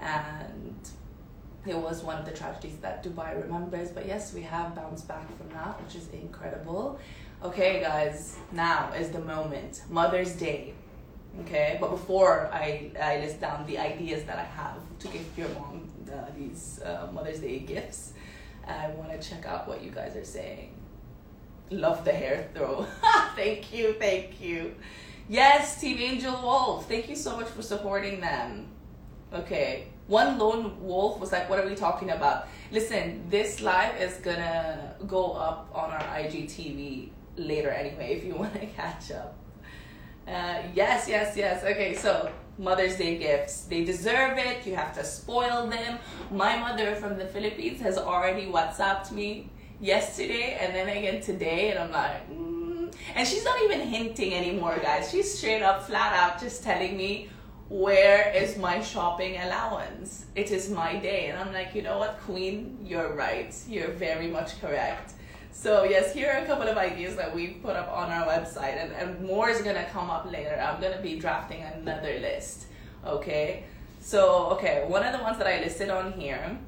and 0.00 0.88
it 1.66 1.76
was 1.76 2.02
one 2.02 2.16
of 2.16 2.24
the 2.24 2.30
tragedies 2.30 2.76
that 2.78 3.02
Dubai 3.02 3.40
remembers. 3.42 3.90
But 3.90 4.06
yes, 4.06 4.32
we 4.32 4.42
have 4.42 4.74
bounced 4.74 5.08
back 5.08 5.26
from 5.36 5.48
that, 5.50 5.82
which 5.82 5.96
is 5.96 6.08
incredible. 6.10 6.98
Okay, 7.42 7.80
guys, 7.80 8.36
now 8.52 8.92
is 8.92 9.10
the 9.10 9.20
moment. 9.20 9.82
Mother's 9.90 10.32
Day. 10.32 10.74
Okay, 11.40 11.76
but 11.80 11.90
before 11.90 12.48
I, 12.52 12.90
I 13.00 13.18
list 13.18 13.40
down 13.40 13.66
the 13.66 13.78
ideas 13.78 14.24
that 14.24 14.38
I 14.38 14.44
have 14.44 14.78
to 15.00 15.08
give 15.08 15.26
your 15.36 15.48
mom 15.50 15.86
uh, 16.10 16.24
these 16.36 16.80
uh, 16.82 17.08
Mother's 17.12 17.40
Day 17.40 17.58
gifts, 17.58 18.14
I 18.66 18.88
want 18.90 19.10
to 19.20 19.28
check 19.28 19.44
out 19.44 19.68
what 19.68 19.82
you 19.82 19.90
guys 19.90 20.16
are 20.16 20.24
saying. 20.24 20.72
Love 21.70 22.04
the 22.04 22.12
hair 22.12 22.48
throw. 22.54 22.86
thank 23.36 23.72
you, 23.74 23.94
thank 23.94 24.40
you. 24.40 24.76
Yes, 25.28 25.80
Team 25.80 25.98
Angel 25.98 26.40
Wolf. 26.40 26.88
Thank 26.88 27.08
you 27.08 27.16
so 27.16 27.36
much 27.36 27.48
for 27.48 27.60
supporting 27.60 28.20
them. 28.20 28.68
Okay, 29.40 29.88
one 30.06 30.38
lone 30.38 30.76
wolf 30.80 31.20
was 31.20 31.32
like, 31.32 31.48
"What 31.50 31.58
are 31.58 31.66
we 31.66 31.74
talking 31.74 32.10
about?" 32.10 32.48
Listen, 32.70 33.24
this 33.28 33.60
live 33.60 34.00
is 34.00 34.14
gonna 34.18 34.94
go 35.06 35.32
up 35.32 35.68
on 35.74 35.90
our 35.90 36.06
IGTV 36.20 37.10
later 37.36 37.70
anyway. 37.70 38.14
If 38.16 38.24
you 38.24 38.34
want 38.42 38.54
to 38.54 38.66
catch 38.66 39.10
up. 39.10 39.36
Uh, 40.26 40.62
yes, 40.74 41.08
yes, 41.08 41.36
yes. 41.36 41.62
Okay, 41.62 41.94
so 41.94 42.30
Mother's 42.58 42.96
Day 42.96 43.18
gifts. 43.18 43.62
They 43.62 43.84
deserve 43.84 44.38
it. 44.38 44.66
You 44.66 44.74
have 44.74 44.94
to 44.94 45.04
spoil 45.04 45.68
them. 45.68 45.98
My 46.30 46.56
mother 46.56 46.94
from 46.96 47.18
the 47.18 47.26
Philippines 47.26 47.80
has 47.82 47.98
already 47.98 48.46
WhatsApped 48.46 49.12
me 49.12 49.50
yesterday 49.80 50.56
and 50.60 50.74
then 50.74 50.88
again 50.88 51.20
today, 51.20 51.70
and 51.70 51.78
I'm 51.78 51.92
like, 51.92 52.30
mm. 52.30 52.92
and 53.14 53.28
she's 53.28 53.44
not 53.44 53.62
even 53.62 53.80
hinting 53.80 54.32
anymore, 54.34 54.78
guys. 54.82 55.10
She's 55.10 55.36
straight 55.38 55.62
up, 55.62 55.86
flat 55.86 56.12
out, 56.14 56.40
just 56.40 56.62
telling 56.64 56.96
me 56.96 57.28
where 57.68 58.32
is 58.32 58.56
my 58.56 58.80
shopping 58.80 59.36
allowance? 59.36 60.26
It 60.34 60.50
is 60.50 60.70
my 60.70 60.96
day. 60.96 61.26
And 61.26 61.38
I'm 61.38 61.52
like, 61.52 61.74
you 61.74 61.82
know 61.82 61.98
what, 61.98 62.20
Queen, 62.20 62.78
you're 62.84 63.12
right. 63.14 63.54
You're 63.68 63.90
very 63.90 64.28
much 64.28 64.60
correct. 64.60 65.14
So 65.50 65.84
yes, 65.84 66.12
here 66.12 66.30
are 66.30 66.44
a 66.44 66.46
couple 66.46 66.68
of 66.68 66.76
ideas 66.76 67.16
that 67.16 67.34
we've 67.34 67.60
put 67.62 67.76
up 67.76 67.90
on 67.90 68.10
our 68.10 68.26
website 68.26 68.76
and, 68.76 68.92
and 68.92 69.26
more 69.26 69.48
is 69.48 69.62
gonna 69.62 69.86
come 69.90 70.10
up 70.10 70.30
later. 70.30 70.54
I'm 70.60 70.80
gonna 70.80 71.00
be 71.00 71.18
drafting 71.18 71.62
another 71.62 72.18
list. 72.20 72.66
Okay. 73.04 73.64
So 74.00 74.48
okay, 74.50 74.84
one 74.86 75.02
of 75.02 75.16
the 75.16 75.22
ones 75.24 75.38
that 75.38 75.46
I 75.46 75.60
listed 75.60 75.90
on 75.90 76.12
here, 76.12 76.58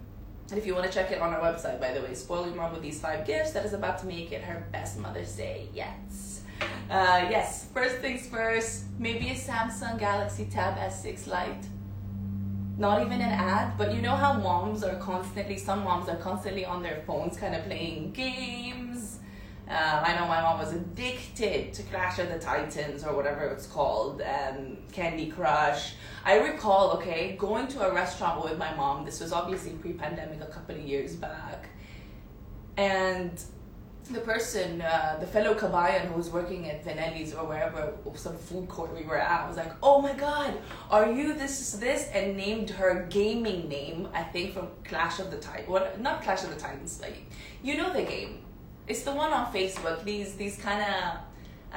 and 0.50 0.58
if 0.58 0.66
you 0.66 0.74
want 0.74 0.86
to 0.86 0.92
check 0.92 1.12
it 1.12 1.20
on 1.20 1.32
our 1.32 1.40
website, 1.40 1.78
by 1.78 1.92
the 1.92 2.00
way, 2.00 2.14
spoil 2.14 2.46
your 2.46 2.56
mom 2.56 2.72
with 2.72 2.82
these 2.82 2.98
five 3.00 3.26
gifts 3.26 3.52
that 3.52 3.64
is 3.64 3.74
about 3.74 3.98
to 4.00 4.06
make 4.06 4.32
it 4.32 4.42
her 4.42 4.66
best 4.72 4.98
Mother's 4.98 5.36
Day. 5.36 5.68
Yes. 5.74 6.42
Uh, 6.90 7.26
yes, 7.30 7.66
first 7.74 7.96
things 7.98 8.26
first, 8.26 8.84
maybe 8.98 9.28
a 9.28 9.34
Samsung 9.34 9.98
Galaxy 9.98 10.46
Tab 10.46 10.76
S6 10.76 11.26
Lite 11.26 11.66
not 12.78 13.04
even 13.04 13.20
an 13.20 13.32
ad, 13.32 13.76
but 13.76 13.92
you 13.92 14.00
know 14.00 14.14
how 14.14 14.34
moms 14.34 14.84
are 14.84 14.94
constantly, 14.96 15.58
some 15.58 15.82
moms 15.82 16.08
are 16.08 16.16
constantly 16.16 16.64
on 16.64 16.82
their 16.82 17.02
phones 17.06 17.36
kind 17.36 17.54
of 17.54 17.64
playing 17.64 18.12
games. 18.12 19.18
Uh, 19.68 20.02
I 20.06 20.14
know 20.14 20.26
my 20.28 20.40
mom 20.40 20.60
was 20.60 20.72
addicted 20.72 21.74
to 21.74 21.82
Clash 21.82 22.18
of 22.20 22.28
the 22.30 22.38
Titans 22.38 23.04
or 23.04 23.14
whatever 23.14 23.42
it's 23.46 23.66
called, 23.66 24.22
and 24.22 24.78
Candy 24.92 25.28
Crush. 25.28 25.94
I 26.24 26.38
recall, 26.38 26.92
okay, 26.92 27.36
going 27.36 27.66
to 27.68 27.86
a 27.86 27.92
restaurant 27.92 28.44
with 28.44 28.56
my 28.56 28.72
mom. 28.74 29.04
This 29.04 29.20
was 29.20 29.32
obviously 29.32 29.72
pre 29.72 29.92
pandemic, 29.92 30.40
a 30.40 30.46
couple 30.46 30.76
of 30.76 30.80
years 30.80 31.16
back. 31.16 31.68
And 32.78 33.42
the 34.08 34.20
person, 34.20 34.80
uh, 34.80 35.16
the 35.20 35.26
fellow 35.26 35.54
Kabayan 35.54 36.06
who 36.06 36.14
was 36.14 36.30
working 36.30 36.68
at 36.70 36.84
Vanelli's 36.84 37.32
or 37.34 37.46
wherever, 37.46 37.92
some 38.14 38.36
food 38.36 38.68
court 38.68 38.94
we 38.94 39.04
were 39.04 39.18
at, 39.18 39.46
was 39.48 39.56
like, 39.56 39.72
oh 39.82 40.00
my 40.00 40.14
god, 40.14 40.54
are 40.90 41.10
you 41.10 41.34
this, 41.34 41.72
this? 41.72 42.08
And 42.12 42.36
named 42.36 42.70
her 42.70 43.06
gaming 43.10 43.68
name, 43.68 44.08
I 44.12 44.22
think 44.22 44.54
from 44.54 44.68
Clash 44.84 45.18
of 45.20 45.30
the 45.30 45.38
Titans. 45.38 45.68
What, 45.68 46.00
not 46.00 46.22
Clash 46.22 46.44
of 46.44 46.50
the 46.50 46.56
Titans, 46.56 47.00
like, 47.00 47.30
you 47.62 47.76
know 47.76 47.92
the 47.92 48.02
game. 48.02 48.40
It's 48.86 49.02
the 49.02 49.14
one 49.14 49.32
on 49.32 49.52
Facebook, 49.52 50.02
these, 50.04 50.34
these 50.34 50.56
kind 50.56 50.82
of 50.82 51.18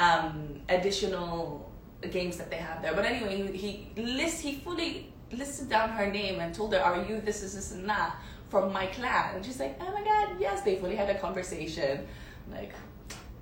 um, 0.02 0.62
additional 0.70 1.70
games 2.10 2.38
that 2.38 2.50
they 2.50 2.58
have 2.58 2.82
there. 2.82 2.94
But 2.94 3.06
anyway, 3.06 3.56
he, 3.56 3.90
he, 3.96 4.02
list, 4.02 4.42
he 4.42 4.56
fully 4.56 5.12
listed 5.32 5.70
down 5.70 5.90
her 5.90 6.10
name 6.10 6.40
and 6.40 6.54
told 6.54 6.74
her, 6.74 6.80
are 6.80 7.04
you 7.04 7.22
this, 7.22 7.42
this, 7.42 7.54
this, 7.54 7.72
and 7.72 7.88
that? 7.90 8.16
From 8.52 8.72
my 8.74 8.86
clan. 8.88 9.36
And 9.36 9.46
she's 9.46 9.60
like, 9.60 9.78
oh 9.80 9.92
my 9.92 10.04
god, 10.04 10.36
yes, 10.40 10.62
they 10.62 10.76
fully 10.76 10.96
had 10.96 11.10
a 11.10 11.18
conversation. 11.18 12.06
I'm 12.46 12.54
like, 12.54 12.74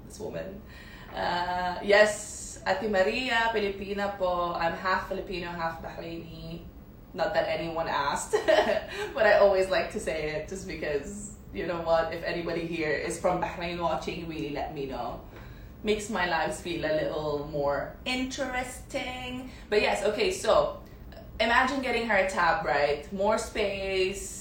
this 0.07 0.19
woman. 0.19 0.61
Uh, 1.13 1.75
yes, 1.83 2.61
Ate 2.65 2.89
Maria, 2.89 3.49
Filipina 3.51 4.17
po. 4.17 4.53
I'm 4.53 4.73
half 4.73 5.09
Filipino, 5.09 5.47
half 5.49 5.81
Bahraini. 5.81 6.61
Not 7.15 7.33
that 7.33 7.49
anyone 7.49 7.87
asked, 7.87 8.35
but 9.15 9.25
I 9.25 9.39
always 9.39 9.67
like 9.69 9.91
to 9.93 9.99
say 9.99 10.29
it 10.29 10.47
just 10.47 10.67
because, 10.67 11.31
you 11.51 11.65
know 11.65 11.81
what, 11.81 12.13
if 12.13 12.23
anybody 12.23 12.67
here 12.67 12.93
is 12.93 13.19
from 13.19 13.41
Bahrain 13.41 13.81
watching, 13.81 14.27
really 14.29 14.51
let 14.51 14.75
me 14.75 14.85
know 14.85 15.19
makes 15.83 16.09
my 16.09 16.27
lives 16.27 16.59
feel 16.59 16.83
a 16.85 16.93
little 17.01 17.47
more 17.51 17.95
interesting. 18.05 19.49
But 19.69 19.81
yes, 19.81 20.03
okay, 20.03 20.31
so 20.31 20.81
imagine 21.39 21.81
getting 21.81 22.07
her 22.07 22.17
a 22.17 22.29
tab, 22.29 22.65
right? 22.65 23.11
More 23.13 23.37
space, 23.37 24.38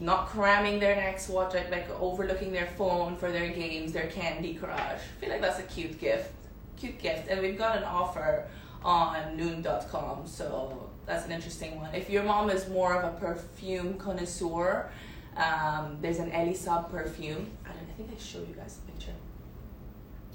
not 0.00 0.26
cramming 0.26 0.78
their 0.78 0.96
necks, 0.96 1.28
watching 1.28 1.70
like 1.70 1.88
overlooking 2.00 2.52
their 2.52 2.66
phone 2.66 3.16
for 3.16 3.30
their 3.30 3.48
games, 3.48 3.92
their 3.92 4.06
Candy 4.08 4.54
Crush. 4.54 4.78
I 4.80 5.20
feel 5.20 5.30
like 5.30 5.40
that's 5.40 5.58
a 5.58 5.64
cute 5.64 5.98
gift, 5.98 6.30
cute 6.76 6.98
gift, 6.98 7.28
and 7.28 7.40
we've 7.40 7.58
got 7.58 7.76
an 7.76 7.84
offer 7.84 8.46
on 8.84 9.36
Noon.com, 9.36 10.26
so 10.26 10.88
that's 11.04 11.26
an 11.26 11.32
interesting 11.32 11.80
one. 11.80 11.94
If 11.94 12.08
your 12.08 12.22
mom 12.22 12.50
is 12.50 12.68
more 12.68 12.94
of 12.94 13.12
a 13.12 13.18
perfume 13.18 13.94
connoisseur, 13.94 14.90
um, 15.36 15.98
there's 16.00 16.18
an 16.18 16.30
Elie 16.32 16.52
Saab 16.52 16.90
perfume. 16.90 17.50
I, 17.64 17.68
don't, 17.68 17.88
I 17.90 17.92
think 17.96 18.10
I 18.12 18.22
showed 18.22 18.48
you 18.48 18.54
guys 18.54 18.78
a 18.86 18.92
picture. 18.92 19.14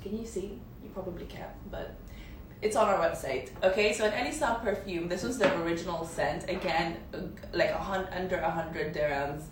Can 0.01 0.17
you 0.17 0.25
see? 0.25 0.59
You 0.83 0.89
probably 0.93 1.25
can't, 1.25 1.49
but 1.71 1.95
it's 2.63 2.77
on 2.77 2.87
our 2.87 2.97
website. 2.97 3.49
Okay, 3.61 3.91
so 3.93 4.05
an 4.05 4.13
Elie 4.13 4.31
Saab 4.31 4.63
perfume. 4.63 5.09
This 5.09 5.23
was 5.23 5.37
the 5.37 5.49
original 5.61 6.05
scent. 6.05 6.49
Again, 6.49 6.97
like 7.51 7.71
a 7.71 7.77
hun- 7.77 8.07
under 8.11 8.37
a 8.37 8.49
hundred 8.49 8.93
dirhams, 8.95 9.43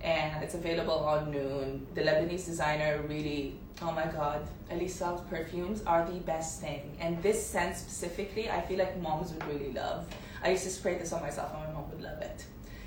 and 0.00 0.42
it's 0.42 0.54
available 0.54 1.00
on 1.12 1.30
Noon. 1.30 1.86
The 1.94 2.00
Lebanese 2.00 2.46
designer 2.46 3.02
really, 3.06 3.56
oh 3.82 3.92
my 3.92 4.06
god, 4.06 4.48
Elie 4.70 4.86
Saab's 4.86 5.20
perfumes 5.28 5.82
are 5.86 6.06
the 6.10 6.18
best 6.20 6.62
thing. 6.62 6.96
And 7.00 7.22
this 7.22 7.44
scent 7.46 7.76
specifically, 7.76 8.50
I 8.50 8.62
feel 8.62 8.78
like 8.78 8.98
moms 9.00 9.32
would 9.32 9.46
really 9.46 9.72
love. 9.72 10.06
I 10.42 10.50
used 10.50 10.64
to 10.64 10.70
spray 10.70 10.96
this 10.96 11.12
on 11.12 11.20
myself, 11.20 11.52
and 11.54 11.64
my 11.64 11.72
mom 11.74 11.90
would 11.90 12.00
love 12.00 12.20
it. 12.22 12.44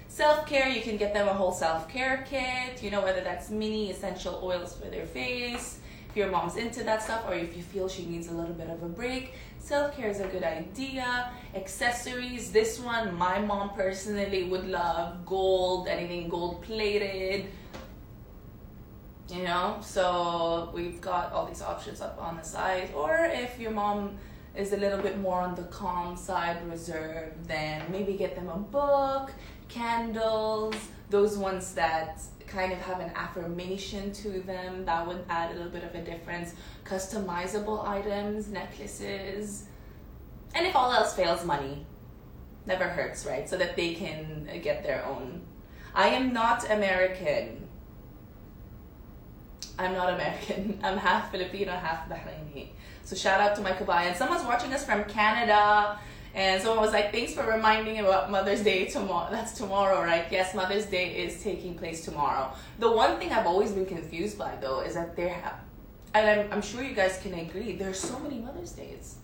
Self 0.08 0.48
care, 0.48 0.70
you 0.70 0.82
can 0.82 0.98
get 0.98 1.14
them 1.14 1.28
a 1.28 1.34
whole 1.34 1.52
self 1.54 1.88
care 1.88 2.26
kit. 2.28 2.82
You 2.82 2.90
know 2.90 3.04
whether 3.04 3.22
that's 3.22 3.52
mini 3.52 3.92
essential 3.92 4.40
oils 4.44 4.76
for 4.76 4.88
their 4.88 5.06
face. 5.06 5.80
Your 6.18 6.32
mom's 6.32 6.56
into 6.56 6.84
that 6.84 7.04
stuff, 7.04 7.26
or 7.28 7.36
if 7.36 7.56
you 7.56 7.62
feel 7.62 7.88
she 7.88 8.04
needs 8.08 8.28
a 8.28 8.32
little 8.32 8.56
bit 8.56 8.72
of 8.72 8.82
a 8.82 8.90
break, 8.90 9.36
self 9.60 9.96
care 9.96 10.10
is 10.10 10.20
a 10.20 10.26
good 10.26 10.42
idea. 10.42 11.32
Accessories, 11.54 12.52
this 12.52 12.80
one, 12.80 13.14
my 13.14 13.38
mom 13.38 13.70
personally 13.76 14.46
would 14.46 14.68
love 14.68 15.24
gold, 15.28 15.88
anything 15.88 16.28
gold 16.28 16.64
plated. 16.64 17.46
You 19.30 19.44
know, 19.44 19.78
so 19.84 20.72
we've 20.74 21.00
got 21.00 21.34
all 21.34 21.46
these 21.46 21.62
options 21.62 22.02
up 22.02 22.18
on 22.20 22.38
the 22.38 22.44
side. 22.44 22.90
Or 22.96 23.30
if 23.32 23.60
your 23.60 23.70
mom 23.70 24.18
is 24.56 24.74
a 24.74 24.78
little 24.78 25.00
bit 25.00 25.20
more 25.20 25.42
on 25.42 25.54
the 25.54 25.66
calm 25.66 26.18
side, 26.18 26.68
reserved, 26.68 27.48
then 27.48 27.84
maybe 27.92 28.14
get 28.14 28.36
them 28.36 28.50
a 28.50 28.58
book, 28.58 29.32
candles, 29.70 30.74
those 31.12 31.38
ones 31.38 31.76
that 31.76 32.24
kind 32.48 32.72
of 32.72 32.80
have 32.80 33.00
an 33.00 33.12
affirmation 33.16 34.12
to 34.14 34.42
them 34.42 34.86
that 34.86 35.06
would 35.06 35.24
add 35.30 35.52
a 35.52 35.56
little 35.56 35.72
bit 35.72 35.84
of 35.84 35.94
a 35.96 36.02
difference. 36.02 36.54
Customizable 36.86 37.88
items 37.88 38.48
necklaces 38.48 39.66
and 40.56 40.66
if 40.66 40.76
all 40.76 40.92
else 40.92 41.14
fails 41.14 41.46
money 41.46 41.86
never 42.66 42.86
hurts 42.86 43.26
right? 43.26 43.48
So 43.50 43.58
that 43.58 43.76
they 43.76 43.94
can 43.94 44.50
get 44.62 44.84
their 44.84 45.06
own. 45.06 45.42
I 45.94 46.10
am 46.10 46.34
not 46.34 46.70
american. 46.70 47.68
I'm 49.80 49.94
not 49.94 50.14
american. 50.14 50.80
I'm 50.84 50.98
half 50.98 51.32
filipino 51.32 51.72
half 51.72 52.10
bahraini. 52.10 52.70
So 53.04 53.16
shout 53.16 53.40
out 53.40 53.56
to 53.58 53.62
my 53.62 53.72
kabayan. 53.72 54.16
Someone's 54.16 54.44
watching 54.44 54.74
us 54.74 54.86
from 54.86 55.04
canada 55.06 56.00
and 56.38 56.62
someone 56.62 56.86
was 56.86 56.94
like, 56.94 57.12
thanks 57.12 57.34
for 57.34 57.44
reminding 57.44 57.96
me 57.96 58.00
about 58.00 58.30
Mother's 58.30 58.62
Day 58.62 58.86
tomorrow. 58.86 59.28
That's 59.32 59.54
tomorrow, 59.54 60.04
right? 60.04 60.26
Yes, 60.30 60.54
Mother's 60.54 60.86
Day 60.86 61.16
is 61.26 61.42
taking 61.42 61.74
place 61.74 62.06
tomorrow. 62.06 62.54
The 62.78 62.92
one 62.92 63.18
thing 63.18 63.32
I've 63.32 63.48
always 63.48 63.72
been 63.72 63.88
confused 63.88 64.38
by, 64.38 64.56
though, 64.62 64.82
is 64.82 64.94
that 64.94 65.16
there 65.16 65.30
have, 65.34 65.56
and 66.14 66.42
I'm, 66.42 66.54
I'm 66.54 66.62
sure 66.62 66.84
you 66.84 66.94
guys 66.94 67.20
can 67.24 67.34
agree, 67.34 67.76
there 67.76 67.90
are 67.90 67.94
so 67.94 68.20
many 68.20 68.38
Mother's 68.38 68.72
Days. 68.74 69.16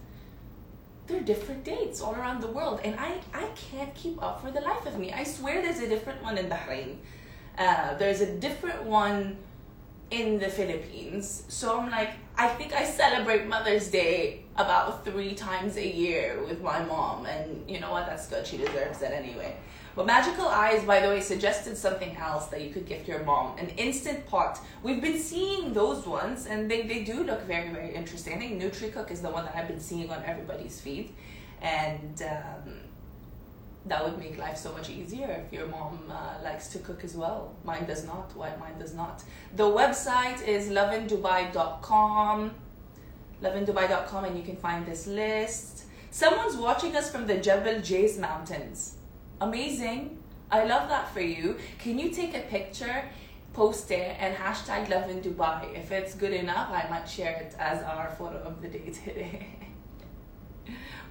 There 1.06 1.18
are 1.18 1.24
different 1.24 1.64
dates 1.64 2.02
all 2.02 2.16
around 2.16 2.42
the 2.42 2.48
world, 2.48 2.82
and 2.84 3.00
I, 3.00 3.20
I 3.32 3.48
can't 3.70 3.94
keep 3.94 4.20
up 4.24 4.42
for 4.42 4.50
the 4.50 4.62
life 4.62 4.88
of 4.88 4.98
me. 4.98 5.14
I 5.14 5.24
swear 5.24 5.62
there's 5.62 5.82
a 5.82 5.88
different 5.88 6.24
one 6.24 6.40
in 6.40 6.50
Bahrain. 6.50 6.96
Uh, 7.60 7.94
there's 7.94 8.22
a 8.22 8.40
different 8.40 8.82
one 8.86 9.38
in 10.12 10.40
the 10.40 10.50
Philippines. 10.50 11.44
So 11.48 11.80
I'm 11.80 11.90
like, 11.90 12.12
I 12.38 12.48
think 12.48 12.74
I 12.74 12.84
celebrate 12.86 13.48
Mother's 13.48 13.90
Day 13.90 14.44
about 14.56 15.06
three 15.06 15.34
times 15.34 15.78
a 15.78 15.88
year 15.88 16.44
with 16.48 16.62
my 16.62 16.84
mom, 16.84 17.26
and 17.26 17.70
you 17.70 17.80
know 17.80 17.92
what? 17.92 18.06
That's 18.06 18.28
good. 18.28 18.46
She 18.46 18.58
deserves 18.58 19.02
it 19.02 19.12
anyway. 19.12 19.56
But 19.96 20.08
Magical 20.08 20.48
Eyes, 20.48 20.84
by 20.84 21.02
the 21.02 21.08
way, 21.08 21.22
suggested 21.22 21.78
something 21.78 22.16
else 22.18 22.48
that 22.48 22.62
you 22.62 22.72
could 22.72 22.88
gift 22.88 23.08
your 23.08 23.24
mom 23.24 23.58
an 23.60 23.70
instant 23.78 24.26
pot. 24.26 24.60
We've 24.82 25.02
been 25.02 25.20
seeing 25.20 25.74
those 25.74 26.06
ones, 26.08 26.48
and 26.48 26.70
they, 26.70 26.84
they 26.84 27.04
do 27.04 27.24
look 27.24 27.44
very, 27.44 27.70
very 27.72 27.94
interesting. 27.94 28.34
I 28.34 28.40
think 28.40 28.62
NutriCook 28.62 29.12
is 29.12 29.22
the 29.22 29.30
one 29.30 29.46
that 29.46 29.56
I've 29.56 29.68
been 29.68 29.80
seeing 29.80 30.10
on 30.10 30.24
everybody's 30.24 30.82
feed. 30.82 31.14
and 31.64 32.22
um, 32.24 32.74
that 33.86 34.04
would 34.04 34.18
make 34.18 34.38
life 34.38 34.58
so 34.58 34.72
much 34.72 34.90
easier 34.90 35.44
if 35.46 35.52
your 35.52 35.68
mom 35.68 36.00
uh, 36.10 36.36
likes 36.44 36.70
to 36.70 36.80
cook 36.80 37.04
as 37.04 37.16
well. 37.16 37.54
Mine 37.66 37.86
does 37.86 38.06
not. 38.06 38.32
Why 38.36 38.56
mine 38.60 38.80
does 38.80 38.94
not? 38.94 39.24
The 39.56 39.64
website 39.64 40.46
is 40.48 40.70
lovindubai.com. 40.70 42.52
Lovindubai.com, 43.42 44.24
and 44.24 44.38
you 44.38 44.44
can 44.44 44.56
find 44.56 44.86
this 44.86 45.06
list. 45.06 45.84
Someone's 46.12 46.56
watching 46.56 46.96
us 46.96 47.12
from 47.12 47.28
the 47.28 47.36
Jebel 47.36 47.82
Jais 47.82 48.18
Mountains. 48.18 48.96
Amazing. 49.42 50.18
I 50.50 50.64
love 50.64 50.88
that 50.88 51.12
for 51.14 51.22
you. 51.22 51.58
Can 51.80 52.00
you 52.00 52.10
take 52.10 52.36
a 52.36 52.42
picture, 52.42 53.04
post 53.52 53.92
it, 53.92 54.16
and 54.20 54.34
hashtag 54.36 54.90
Love 54.90 55.10
in 55.10 55.20
Dubai? 55.20 55.76
If 55.76 55.92
it's 55.92 56.16
good 56.16 56.32
enough, 56.32 56.70
I 56.70 56.88
might 56.90 57.10
share 57.10 57.36
it 57.42 57.56
as 57.60 57.84
our 57.84 58.16
photo 58.18 58.38
of 58.38 58.62
the 58.62 58.70
day 58.70 58.92
today. 59.04 59.48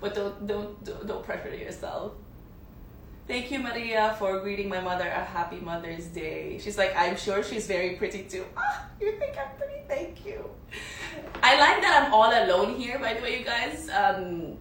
but 0.00 0.14
don't, 0.14 0.46
don't, 0.46 1.06
don't 1.06 1.24
pressure 1.24 1.54
yourself. 1.54 2.12
Thank 3.32 3.50
you, 3.50 3.60
Maria, 3.60 4.14
for 4.18 4.40
greeting 4.40 4.68
my 4.68 4.82
mother 4.82 5.08
a 5.08 5.24
happy 5.24 5.56
Mother's 5.56 6.04
Day. 6.08 6.58
She's 6.62 6.76
like, 6.76 6.92
I'm 6.94 7.16
sure 7.16 7.42
she's 7.42 7.66
very 7.66 7.96
pretty 7.96 8.24
too. 8.24 8.44
Ah, 8.58 8.84
you 9.00 9.12
think 9.12 9.38
I'm 9.38 9.56
pretty? 9.56 9.80
Thank 9.88 10.26
you. 10.26 10.50
I 11.42 11.58
like 11.58 11.80
that 11.80 12.04
I'm 12.04 12.12
all 12.12 12.28
alone 12.28 12.78
here, 12.78 12.98
by 12.98 13.14
the 13.14 13.22
way, 13.22 13.38
you 13.38 13.44
guys. 13.46 13.88
Um, 13.88 14.58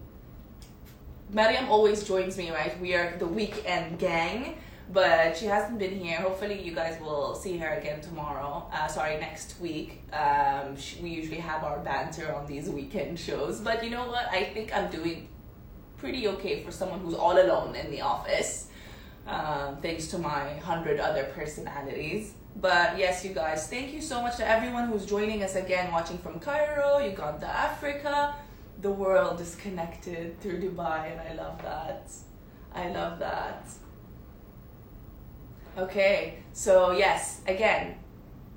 Mariam 1.28 1.68
always 1.68 2.02
joins 2.04 2.38
me, 2.38 2.50
right? 2.50 2.80
We 2.80 2.94
are 2.94 3.14
the 3.18 3.26
weekend 3.26 3.98
gang, 3.98 4.56
but 4.90 5.36
she 5.36 5.44
hasn't 5.44 5.78
been 5.78 6.00
here. 6.00 6.22
Hopefully, 6.22 6.58
you 6.62 6.74
guys 6.74 6.98
will 6.98 7.34
see 7.34 7.58
her 7.58 7.74
again 7.74 8.00
tomorrow. 8.00 8.66
Uh, 8.72 8.86
sorry, 8.86 9.20
next 9.20 9.60
week. 9.60 10.00
Um, 10.14 10.78
we 11.02 11.10
usually 11.10 11.40
have 11.40 11.62
our 11.62 11.80
banter 11.80 12.34
on 12.34 12.46
these 12.46 12.70
weekend 12.70 13.18
shows, 13.20 13.60
but 13.60 13.84
you 13.84 13.90
know 13.90 14.06
what? 14.06 14.28
I 14.30 14.44
think 14.44 14.74
I'm 14.74 14.90
doing 14.90 15.28
pretty 16.02 16.26
okay 16.26 16.64
for 16.64 16.72
someone 16.72 16.98
who's 16.98 17.14
all 17.14 17.38
alone 17.40 17.76
in 17.76 17.88
the 17.92 18.00
office, 18.00 18.66
um, 19.28 19.76
thanks 19.80 20.08
to 20.08 20.18
my 20.18 20.44
hundred 20.70 20.98
other 20.98 21.24
personalities. 21.38 22.34
But 22.56 22.98
yes, 22.98 23.24
you 23.24 23.32
guys, 23.32 23.68
thank 23.68 23.94
you 23.94 24.02
so 24.02 24.20
much 24.20 24.36
to 24.38 24.44
everyone 24.56 24.88
who's 24.88 25.06
joining 25.06 25.44
us 25.44 25.54
again, 25.54 25.92
watching 25.92 26.18
from 26.18 26.40
Cairo, 26.40 26.98
Uganda, 26.98 27.46
Africa. 27.46 28.34
The 28.80 28.90
world 28.90 29.40
is 29.40 29.54
connected 29.54 30.40
through 30.40 30.58
Dubai, 30.66 31.12
and 31.12 31.20
I 31.20 31.32
love 31.42 31.62
that. 31.62 32.10
I 32.74 32.88
love 32.90 33.20
that. 33.20 33.64
Okay, 35.78 36.42
so 36.52 36.90
yes, 36.90 37.42
again, 37.46 37.94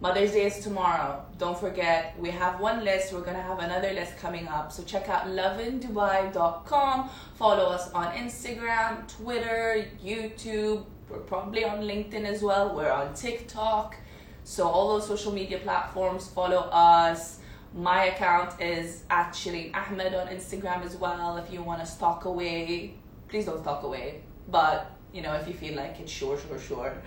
Mother's 0.01 0.33
Day 0.33 0.45
is 0.45 0.59
tomorrow. 0.59 1.23
Don't 1.37 1.57
forget, 1.57 2.19
we 2.19 2.29
have 2.29 2.59
one 2.59 2.83
list. 2.83 3.13
We're 3.13 3.21
going 3.21 3.37
to 3.37 3.41
have 3.41 3.59
another 3.59 3.93
list 3.93 4.17
coming 4.17 4.45
up. 4.47 4.71
So 4.71 4.83
check 4.83 5.07
out 5.07 5.27
lovindubai.com. 5.27 7.09
Follow 7.35 7.65
us 7.69 7.91
on 7.93 8.11
Instagram, 8.13 9.07
Twitter, 9.07 9.85
YouTube. 10.03 10.85
We're 11.09 11.19
probably 11.19 11.63
on 11.63 11.79
LinkedIn 11.79 12.25
as 12.25 12.41
well. 12.41 12.75
We're 12.75 12.91
on 12.91 13.13
TikTok. 13.13 13.95
So 14.43 14.67
all 14.67 14.89
those 14.89 15.07
social 15.07 15.31
media 15.31 15.59
platforms, 15.59 16.27
follow 16.27 16.69
us. 16.71 17.39
My 17.73 18.05
account 18.05 18.61
is 18.61 19.03
at 19.09 19.31
Shireen 19.31 19.73
Ahmed 19.75 20.13
on 20.13 20.27
Instagram 20.27 20.83
as 20.85 20.97
well. 20.97 21.37
If 21.37 21.51
you 21.51 21.63
want 21.63 21.79
to 21.79 21.85
stalk 21.85 22.25
away, 22.25 22.95
please 23.29 23.45
don't 23.45 23.61
stalk 23.61 23.83
away. 23.83 24.21
But, 24.49 24.91
you 25.13 25.21
know, 25.21 25.33
if 25.33 25.47
you 25.47 25.53
feel 25.53 25.75
like 25.75 25.99
it, 26.01 26.09
sure, 26.09 26.37
sure, 26.37 26.59
sure. 26.59 27.01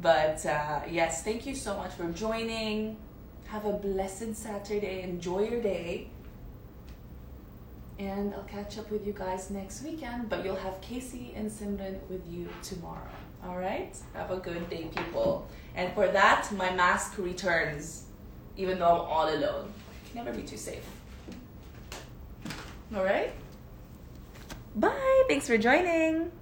But 0.00 0.44
uh, 0.44 0.80
yes, 0.90 1.22
thank 1.22 1.46
you 1.46 1.54
so 1.54 1.76
much 1.76 1.92
for 1.92 2.10
joining. 2.12 2.96
Have 3.46 3.64
a 3.64 3.72
blessed 3.72 4.34
Saturday. 4.34 5.02
Enjoy 5.02 5.48
your 5.48 5.60
day. 5.60 6.08
And 7.98 8.34
I'll 8.34 8.42
catch 8.42 8.76
up 8.78 8.90
with 8.90 9.06
you 9.06 9.12
guys 9.12 9.50
next 9.50 9.84
weekend. 9.84 10.28
But 10.28 10.44
you'll 10.44 10.56
have 10.56 10.80
Casey 10.80 11.32
and 11.36 11.48
Simran 11.50 12.00
with 12.08 12.26
you 12.28 12.48
tomorrow. 12.62 13.08
All 13.46 13.56
right? 13.56 13.96
Have 14.14 14.30
a 14.30 14.38
good 14.38 14.68
day, 14.68 14.88
people. 14.96 15.46
And 15.76 15.92
for 15.94 16.08
that, 16.08 16.50
my 16.56 16.74
mask 16.74 17.18
returns, 17.18 18.04
even 18.56 18.78
though 18.78 18.86
I'm 18.86 19.00
all 19.08 19.28
alone. 19.32 19.72
Can 20.10 20.24
never 20.24 20.36
be 20.36 20.42
too 20.42 20.56
safe. 20.56 20.84
All 22.94 23.04
right? 23.04 23.32
Bye. 24.74 25.24
Thanks 25.28 25.46
for 25.46 25.56
joining. 25.56 26.32